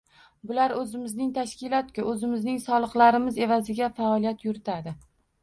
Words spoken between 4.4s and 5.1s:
yuritadi